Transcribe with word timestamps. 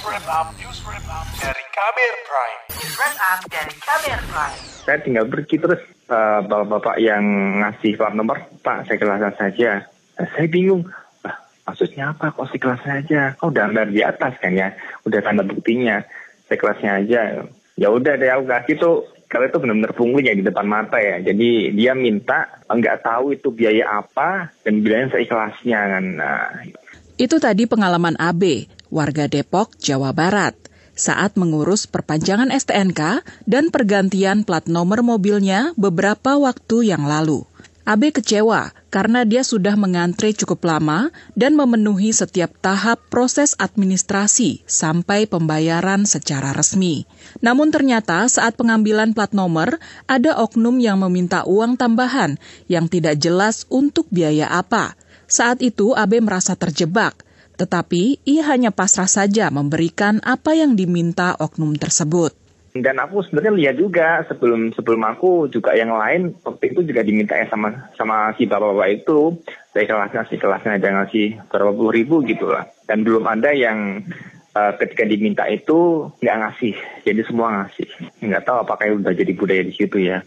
up, 0.00 0.48
news 0.56 0.80
wrap 0.88 1.04
up 1.12 1.28
dari 1.36 1.64
Kamer 1.76 2.14
Prime. 2.24 2.60
News 2.72 3.16
up 3.20 3.40
dari 3.52 3.74
Kamer 3.84 4.20
Prime. 4.32 4.58
Saya 4.80 4.98
tinggal 5.04 5.26
pergi 5.28 5.56
terus 5.60 5.82
uh, 6.08 6.40
bapak-bapak 6.40 6.96
yang 7.04 7.24
ngasih 7.60 8.00
plat 8.00 8.16
nomor, 8.16 8.40
Pak 8.64 8.88
saya 8.88 8.96
kelasan 8.96 9.34
saja. 9.36 9.84
Nah, 10.16 10.28
saya 10.32 10.48
bingung, 10.48 10.88
ah, 11.20 11.36
maksudnya 11.68 12.16
apa 12.16 12.32
kok 12.32 12.48
saya 12.48 12.60
kelas 12.64 12.80
saja? 12.80 13.22
Oh 13.44 13.52
gambar 13.52 13.92
di 13.92 14.00
atas 14.00 14.40
kan 14.40 14.56
ya, 14.56 14.72
udah 15.04 15.20
tanda 15.20 15.44
buktinya. 15.44 16.00
Saya 16.48 16.56
kelasnya 16.56 16.90
aja. 17.04 17.20
Ya 17.76 17.88
udah 17.92 18.16
deh 18.16 18.30
aku 18.32 18.44
kasih 18.48 18.74
tuh 18.80 18.96
kalau 19.28 19.46
itu 19.46 19.56
benar-benar 19.60 19.92
punggungnya 19.92 20.32
di 20.32 20.42
depan 20.42 20.64
mata 20.64 20.96
ya. 20.96 21.20
Jadi 21.20 21.76
dia 21.76 21.92
minta 21.92 22.48
nggak 22.72 23.04
tahu 23.04 23.36
itu 23.36 23.52
biaya 23.52 24.00
apa 24.00 24.48
dan 24.64 24.80
bilangnya 24.80 25.12
seikhlasnya 25.12 25.80
kan. 25.92 26.04
Nah, 26.16 26.48
itu 27.20 27.36
tadi 27.36 27.68
pengalaman 27.68 28.16
AB, 28.16 28.64
warga 28.90 29.30
Depok, 29.30 29.78
Jawa 29.78 30.12
Barat, 30.12 30.54
saat 30.92 31.38
mengurus 31.40 31.88
perpanjangan 31.88 32.52
STNK 32.52 33.24
dan 33.48 33.72
pergantian 33.72 34.44
plat 34.44 34.68
nomor 34.68 35.00
mobilnya 35.00 35.72
beberapa 35.80 36.36
waktu 36.36 36.92
yang 36.92 37.08
lalu. 37.08 37.48
AB 37.88 38.12
kecewa 38.12 38.76
karena 38.92 39.26
dia 39.26 39.40
sudah 39.42 39.74
mengantre 39.74 40.30
cukup 40.36 40.62
lama 40.68 41.08
dan 41.34 41.56
memenuhi 41.56 42.12
setiap 42.12 42.52
tahap 42.60 43.00
proses 43.08 43.56
administrasi 43.56 44.62
sampai 44.68 45.24
pembayaran 45.24 46.04
secara 46.04 46.52
resmi. 46.52 47.08
Namun 47.40 47.72
ternyata 47.72 48.28
saat 48.28 48.54
pengambilan 48.54 49.16
plat 49.16 49.32
nomor, 49.32 49.80
ada 50.06 50.38
oknum 50.38 50.76
yang 50.78 51.02
meminta 51.02 51.42
uang 51.48 51.80
tambahan 51.80 52.36
yang 52.68 52.86
tidak 52.86 53.18
jelas 53.18 53.64
untuk 53.72 54.06
biaya 54.12 54.46
apa. 54.46 54.94
Saat 55.26 55.58
itu 55.64 55.96
Abe 55.96 56.22
merasa 56.22 56.54
terjebak, 56.54 57.26
tetapi 57.60 58.24
ia 58.24 58.48
hanya 58.48 58.72
pasrah 58.72 59.04
saja 59.04 59.52
memberikan 59.52 60.24
apa 60.24 60.56
yang 60.56 60.72
diminta 60.72 61.36
oknum 61.36 61.76
tersebut. 61.76 62.32
Dan 62.70 63.02
aku 63.02 63.26
sebenarnya 63.26 63.52
lihat 63.52 63.76
juga 63.82 64.22
sebelum 64.30 64.70
sebelum 64.70 65.02
aku 65.02 65.50
juga 65.50 65.74
yang 65.74 65.90
lain 65.90 66.38
waktu 66.46 66.70
itu 66.70 66.86
juga 66.86 67.02
diminta 67.02 67.34
ya 67.34 67.50
sama 67.50 67.90
sama 67.98 68.30
si 68.38 68.46
bapak-bapak 68.46 68.88
itu 68.94 69.42
dari 69.74 69.90
kelasnya 69.90 70.22
si 70.30 70.38
kelasnya 70.38 70.78
ada 70.78 70.88
ngasih 71.02 71.50
berapa 71.50 71.74
puluh 71.74 71.90
ribu 71.90 72.22
gitu 72.22 72.46
lah. 72.46 72.70
Dan 72.86 73.02
belum 73.02 73.26
ada 73.26 73.50
yang 73.50 74.06
uh, 74.54 74.72
ketika 74.78 75.02
diminta 75.02 75.50
itu 75.50 76.08
nggak 76.22 76.38
ngasih, 76.46 76.74
jadi 77.02 77.20
semua 77.26 77.48
ngasih. 77.58 77.90
Nggak 78.22 78.46
tahu 78.46 78.56
apakah 78.62 78.86
udah 79.02 79.18
jadi 79.18 79.32
budaya 79.34 79.62
di 79.66 79.74
situ 79.74 80.06
ya. 80.06 80.22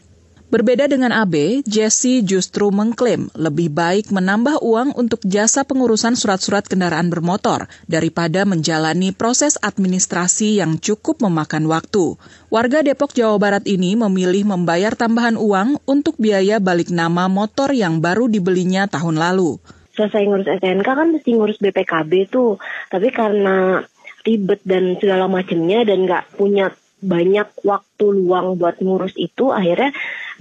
Berbeda 0.54 0.86
dengan 0.86 1.10
AB, 1.10 1.66
Jesse 1.66 2.22
justru 2.22 2.70
mengklaim 2.70 3.26
lebih 3.34 3.74
baik 3.74 4.14
menambah 4.14 4.62
uang 4.62 4.94
untuk 4.94 5.18
jasa 5.26 5.66
pengurusan 5.66 6.14
surat-surat 6.14 6.62
kendaraan 6.70 7.10
bermotor 7.10 7.66
daripada 7.90 8.46
menjalani 8.46 9.10
proses 9.18 9.58
administrasi 9.58 10.62
yang 10.62 10.78
cukup 10.78 11.26
memakan 11.26 11.66
waktu. 11.66 12.22
Warga 12.54 12.86
Depok, 12.86 13.18
Jawa 13.18 13.42
Barat 13.42 13.66
ini 13.66 13.98
memilih 13.98 14.46
membayar 14.46 14.94
tambahan 14.94 15.42
uang 15.42 15.82
untuk 15.90 16.22
biaya 16.22 16.62
balik 16.62 16.94
nama 16.94 17.26
motor 17.26 17.74
yang 17.74 17.98
baru 17.98 18.30
dibelinya 18.30 18.86
tahun 18.86 19.18
lalu. 19.18 19.58
Selesai 19.98 20.22
ngurus 20.22 20.54
SNK 20.62 20.86
kan 20.86 21.18
mesti 21.18 21.34
ngurus 21.34 21.58
BPKB 21.58 22.30
tuh, 22.30 22.62
tapi 22.94 23.10
karena 23.10 23.82
ribet 24.22 24.62
dan 24.62 25.02
segala 25.02 25.26
macamnya 25.26 25.82
dan 25.82 26.06
nggak 26.06 26.38
punya 26.38 26.70
banyak 27.04 27.52
waktu 27.68 28.06
luang 28.08 28.56
buat 28.56 28.80
ngurus 28.80 29.20
itu 29.20 29.52
akhirnya 29.52 29.92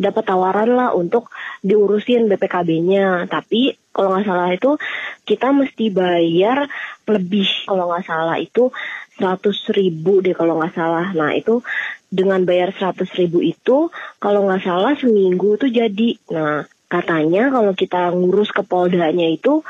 dapat 0.00 0.24
tawaran 0.24 0.70
lah 0.72 0.90
untuk 0.96 1.28
diurusin 1.60 2.28
BPKB-nya 2.28 3.28
tapi 3.28 3.76
kalau 3.92 4.16
nggak 4.16 4.26
salah 4.26 4.48
itu 4.50 4.70
kita 5.28 5.52
mesti 5.52 5.92
bayar 5.92 6.64
lebih. 7.04 7.68
Kalau 7.68 7.92
nggak 7.92 8.06
salah 8.08 8.36
itu 8.40 8.72
100 9.20 9.76
ribu 9.76 10.24
deh 10.24 10.32
kalau 10.32 10.58
nggak 10.58 10.74
salah. 10.74 11.12
Nah 11.12 11.36
itu 11.36 11.60
dengan 12.08 12.42
bayar 12.48 12.72
100 12.72 13.04
ribu 13.20 13.44
itu 13.44 13.92
kalau 14.16 14.48
nggak 14.48 14.64
salah 14.64 14.96
seminggu 14.96 15.60
tuh 15.60 15.68
jadi. 15.68 16.16
Nah 16.32 16.64
katanya 16.88 17.52
kalau 17.52 17.72
kita 17.76 18.12
ngurus 18.16 18.52
ke 18.52 18.64
poldanya 18.64 19.28
itu 19.28 19.60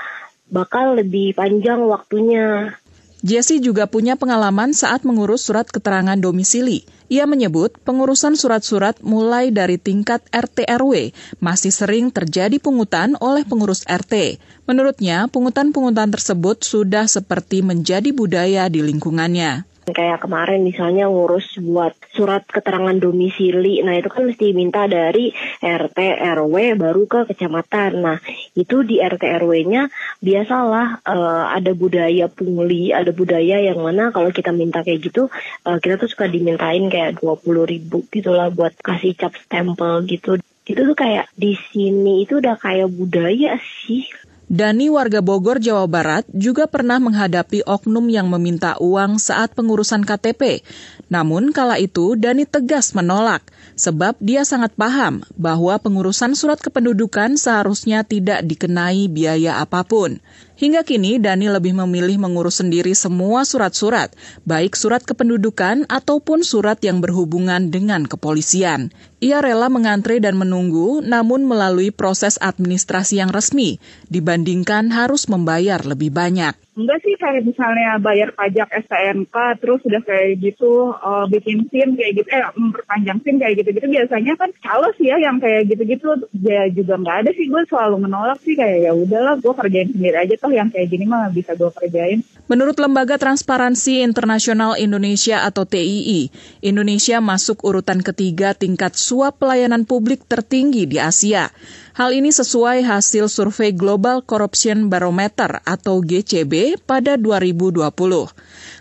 bakal 0.46 0.94
lebih 0.94 1.34
panjang 1.34 1.82
waktunya. 1.82 2.78
Jesse 3.22 3.62
juga 3.62 3.86
punya 3.86 4.18
pengalaman 4.18 4.74
saat 4.74 5.06
mengurus 5.06 5.46
surat 5.46 5.70
keterangan 5.70 6.18
domisili. 6.18 6.82
Ia 7.12 7.28
menyebut 7.28 7.76
pengurusan 7.84 8.40
surat-surat 8.40 8.96
mulai 9.04 9.52
dari 9.52 9.76
tingkat 9.76 10.24
RT 10.32 10.64
RW 10.64 11.12
masih 11.44 11.68
sering 11.68 12.08
terjadi 12.08 12.56
pungutan 12.56 13.20
oleh 13.20 13.44
pengurus 13.44 13.84
RT. 13.84 14.40
Menurutnya, 14.64 15.28
pungutan-pungutan 15.28 16.08
tersebut 16.08 16.64
sudah 16.64 17.04
seperti 17.04 17.60
menjadi 17.60 18.16
budaya 18.16 18.64
di 18.72 18.80
lingkungannya. 18.80 19.68
Kayak 19.82 20.22
kemarin 20.22 20.62
misalnya 20.62 21.10
ngurus 21.10 21.58
buat 21.58 21.90
surat 22.14 22.46
keterangan 22.46 22.94
domisili, 23.02 23.82
nah 23.82 23.98
itu 23.98 24.06
kan 24.06 24.30
mesti 24.30 24.54
minta 24.54 24.86
dari 24.86 25.34
RT 25.58 25.98
RW 26.38 26.78
baru 26.78 27.02
ke 27.10 27.34
kecamatan. 27.34 27.98
Nah 27.98 28.22
itu 28.54 28.86
di 28.86 29.02
RT 29.02 29.42
RW-nya 29.42 29.90
biasalah 30.22 31.02
uh, 31.02 31.50
ada 31.50 31.74
budaya 31.74 32.30
pungli, 32.30 32.94
ada 32.94 33.10
budaya 33.10 33.58
yang 33.58 33.82
mana 33.82 34.14
kalau 34.14 34.30
kita 34.30 34.54
minta 34.54 34.86
kayak 34.86 35.02
gitu, 35.02 35.26
uh, 35.66 35.78
kita 35.82 35.98
tuh 35.98 36.06
suka 36.06 36.30
dimintain 36.30 36.86
kayak 36.86 37.18
dua 37.18 37.34
puluh 37.34 37.66
ribu 37.66 38.06
gitulah 38.06 38.54
buat 38.54 38.78
kasih 38.78 39.18
cap 39.18 39.34
stempel 39.34 40.06
gitu. 40.06 40.38
Itu 40.62 40.80
tuh 40.86 40.94
kayak 40.94 41.26
di 41.34 41.58
sini 41.58 42.22
itu 42.22 42.38
udah 42.38 42.54
kayak 42.54 42.86
budaya 42.86 43.58
sih. 43.82 44.06
Dani 44.52 44.92
warga 44.92 45.24
Bogor, 45.24 45.64
Jawa 45.64 45.88
Barat 45.88 46.28
juga 46.28 46.68
pernah 46.68 47.00
menghadapi 47.00 47.64
oknum 47.64 48.04
yang 48.12 48.28
meminta 48.28 48.76
uang 48.84 49.16
saat 49.16 49.56
pengurusan 49.56 50.04
KTP. 50.04 50.60
Namun 51.08 51.56
kala 51.56 51.80
itu 51.80 52.20
Dani 52.20 52.44
tegas 52.44 52.92
menolak 52.92 53.48
sebab 53.80 54.12
dia 54.20 54.44
sangat 54.44 54.76
paham 54.76 55.24
bahwa 55.40 55.80
pengurusan 55.80 56.36
surat 56.36 56.60
kependudukan 56.60 57.40
seharusnya 57.40 58.04
tidak 58.04 58.44
dikenai 58.44 59.08
biaya 59.08 59.56
apa 59.56 59.88
pun. 59.88 60.20
Hingga 60.62 60.86
kini 60.86 61.18
Dani 61.18 61.50
lebih 61.50 61.74
memilih 61.74 62.22
mengurus 62.22 62.62
sendiri 62.62 62.94
semua 62.94 63.42
surat-surat, 63.42 64.14
baik 64.46 64.78
surat 64.78 65.02
kependudukan 65.02 65.90
ataupun 65.90 66.46
surat 66.46 66.78
yang 66.86 67.02
berhubungan 67.02 67.66
dengan 67.74 68.06
kepolisian. 68.06 68.94
Ia 69.18 69.42
rela 69.42 69.66
mengantre 69.66 70.22
dan 70.22 70.38
menunggu, 70.38 71.02
namun 71.02 71.50
melalui 71.50 71.90
proses 71.90 72.38
administrasi 72.38 73.18
yang 73.18 73.34
resmi, 73.34 73.82
dibandingkan 74.06 74.94
harus 74.94 75.26
membayar 75.26 75.82
lebih 75.82 76.14
banyak. 76.14 76.54
Enggak 76.72 77.04
sih 77.04 77.12
kayak 77.20 77.44
misalnya 77.44 78.00
bayar 78.00 78.32
pajak 78.32 78.64
STNK 78.72 79.36
terus 79.60 79.84
sudah 79.84 80.00
kayak 80.08 80.40
gitu 80.40 80.96
uh, 80.96 81.28
bikin 81.28 81.68
SIM 81.68 82.00
kayak 82.00 82.24
gitu 82.24 82.28
eh 82.32 82.48
memperpanjang 82.56 83.20
SIM 83.20 83.36
kayak 83.36 83.60
gitu-gitu 83.60 83.92
biasanya 83.92 84.32
kan 84.40 84.48
cales 84.64 84.96
ya 84.96 85.20
yang 85.20 85.36
kayak 85.36 85.68
gitu-gitu 85.68 86.24
ya 86.40 86.72
juga 86.72 86.96
nggak 86.96 87.28
ada 87.28 87.30
sih 87.36 87.44
gue 87.52 87.62
selalu 87.68 88.08
menolak 88.08 88.40
sih 88.40 88.56
kayak 88.56 88.88
ya 88.88 88.92
udahlah 88.96 89.36
gue 89.36 89.52
kerjain 89.52 89.92
sendiri 89.92 90.16
aja 90.16 90.34
toh 90.40 90.48
yang 90.48 90.72
kayak 90.72 90.88
gini 90.88 91.04
mah 91.04 91.28
bisa 91.28 91.52
gue 91.52 91.68
kerjain. 91.76 92.24
Menurut 92.48 92.80
Lembaga 92.80 93.20
Transparansi 93.20 94.00
Internasional 94.00 94.80
Indonesia 94.80 95.44
atau 95.44 95.68
TII, 95.68 96.32
Indonesia 96.64 97.20
masuk 97.20 97.68
urutan 97.68 98.00
ketiga 98.00 98.56
tingkat 98.56 98.96
suap 98.96 99.44
pelayanan 99.44 99.84
publik 99.84 100.24
tertinggi 100.24 100.88
di 100.88 100.96
Asia. 100.96 101.52
Hal 101.92 102.16
ini 102.16 102.32
sesuai 102.32 102.88
hasil 102.88 103.28
survei 103.28 103.76
Global 103.76 104.24
Corruption 104.24 104.88
Barometer 104.88 105.60
atau 105.60 106.00
GCB 106.00 106.61
pada 106.86 107.18
2020. 107.18 107.80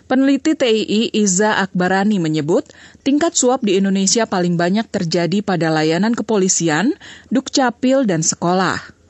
Peneliti 0.06 0.52
TII 0.54 1.10
Iza 1.16 1.58
Akbarani 1.62 2.20
menyebut, 2.20 2.68
tingkat 3.02 3.32
suap 3.34 3.64
di 3.64 3.80
Indonesia 3.80 4.28
paling 4.28 4.60
banyak 4.60 4.86
terjadi 4.92 5.40
pada 5.40 5.72
layanan 5.72 6.12
kepolisian, 6.12 6.94
dukcapil, 7.32 8.04
dan 8.04 8.20
sekolah. 8.20 9.01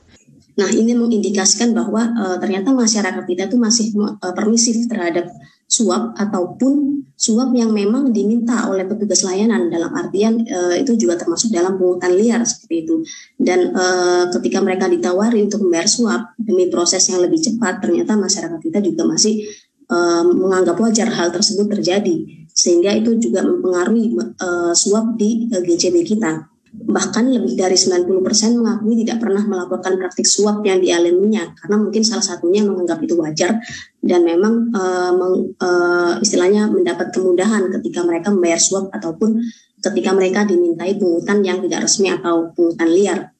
Nah, 0.53 0.69
ini 0.69 0.93
mengindikasikan 0.93 1.73
bahwa 1.73 2.13
uh, 2.13 2.37
ternyata 2.37 2.69
masyarakat 2.69 3.23
kita 3.25 3.49
itu 3.49 3.57
masih 3.57 3.89
uh, 3.97 4.33
permisif 4.37 4.77
terhadap 4.85 5.29
suap 5.65 6.13
ataupun 6.13 7.01
suap 7.17 7.49
yang 7.57 7.73
memang 7.73 8.13
diminta 8.13 8.69
oleh 8.69 8.85
petugas 8.85 9.25
layanan 9.25 9.73
dalam 9.73 9.89
artian 9.97 10.45
uh, 10.45 10.75
itu 10.77 10.93
juga 10.93 11.17
termasuk 11.17 11.49
dalam 11.49 11.81
pungutan 11.81 12.13
liar 12.13 12.45
seperti 12.45 12.85
itu. 12.85 12.95
Dan 13.33 13.73
uh, 13.73 14.29
ketika 14.37 14.61
mereka 14.61 14.85
ditawari 14.85 15.41
untuk 15.41 15.65
membayar 15.65 15.89
suap 15.89 16.37
demi 16.37 16.69
proses 16.69 17.01
yang 17.09 17.25
lebih 17.25 17.41
cepat, 17.41 17.81
ternyata 17.81 18.13
masyarakat 18.13 18.61
kita 18.61 18.77
juga 18.85 19.09
masih 19.09 19.41
uh, 19.89 20.21
menganggap 20.29 20.77
wajar 20.77 21.09
hal 21.09 21.33
tersebut 21.33 21.65
terjadi 21.79 22.45
sehingga 22.53 22.93
itu 22.93 23.17
juga 23.17 23.41
mempengaruhi 23.41 24.13
uh, 24.37 24.73
suap 24.77 25.17
di 25.17 25.49
uh, 25.49 25.61
GCB 25.65 26.05
kita. 26.05 26.52
Bahkan 26.73 27.29
lebih 27.29 27.53
dari 27.53 27.77
90% 27.77 28.09
mengakui 28.57 29.05
tidak 29.05 29.21
pernah 29.21 29.45
melaporkan 29.45 29.93
praktik 29.93 30.25
suap 30.25 30.65
yang 30.65 30.81
dialaminya 30.81 31.53
karena 31.53 31.75
mungkin 31.77 32.01
salah 32.01 32.25
satunya 32.25 32.65
menganggap 32.65 32.97
itu 33.05 33.13
wajar 33.13 33.61
dan 34.01 34.25
memang 34.25 34.73
uh, 34.73 35.11
meng, 35.13 35.53
uh, 35.61 36.17
istilahnya 36.17 36.65
mendapat 36.73 37.13
kemudahan 37.13 37.69
ketika 37.77 38.01
mereka 38.01 38.33
membayar 38.33 38.57
suap 38.57 38.89
ataupun 38.89 39.37
ketika 39.83 40.11
mereka 40.17 40.49
dimintai 40.49 40.97
pungutan 40.97 41.45
yang 41.45 41.61
tidak 41.61 41.85
resmi 41.85 42.09
atau 42.09 42.49
pungutan 42.57 42.89
liar. 42.89 43.32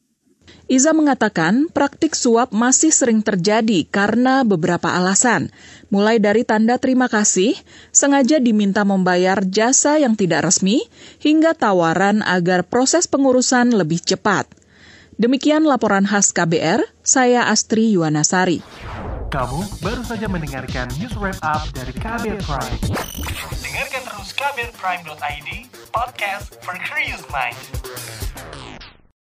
Iza 0.72 0.96
mengatakan 0.96 1.68
praktik 1.68 2.16
suap 2.16 2.56
masih 2.56 2.96
sering 2.96 3.20
terjadi 3.20 3.84
karena 3.84 4.48
beberapa 4.48 4.96
alasan, 4.96 5.52
mulai 5.92 6.24
dari 6.24 6.48
tanda 6.48 6.80
terima 6.80 7.12
kasih, 7.12 7.52
sengaja 7.92 8.40
diminta 8.40 8.88
membayar 8.88 9.44
jasa 9.44 10.00
yang 10.00 10.16
tidak 10.16 10.48
resmi, 10.48 10.88
hingga 11.20 11.52
tawaran 11.52 12.24
agar 12.24 12.64
proses 12.64 13.12
pengurusan 13.12 13.76
lebih 13.76 14.00
cepat. 14.00 14.48
Demikian 15.20 15.68
laporan 15.68 16.08
khas 16.08 16.32
KBR, 16.32 16.80
saya 17.04 17.52
Astri 17.52 17.92
Yuwanasari. 18.00 18.64
Kamu 19.30 19.60
baru 19.84 20.02
saja 20.08 20.32
mendengarkan 20.32 20.88
news 20.96 21.14
wrap 21.20 21.38
up 21.44 21.68
dari 21.76 21.92
KBR 21.92 22.40
Prime. 22.40 22.80
Dengarkan 23.60 24.02
terus 24.08 24.30
kbrprime.id, 24.32 25.50
podcast 25.92 26.56
for 26.64 26.80
curious 26.80 27.22
mind. 27.30 27.58